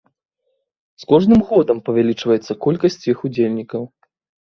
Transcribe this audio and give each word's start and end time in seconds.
З 1.03 1.09
кожным 1.11 1.45
годам 1.51 1.83
павялічваецца 1.91 2.59
колькасць 2.69 3.01
іх 3.15 3.27
удзельнікаў. 3.33 3.81